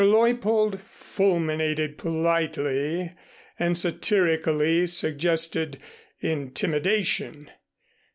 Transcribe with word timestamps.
Leuppold 0.03 0.79
fulminated 0.79 1.95
politely 1.99 3.13
and 3.59 3.77
satirically 3.77 4.87
suggested 4.87 5.77
intimidation. 6.21 7.51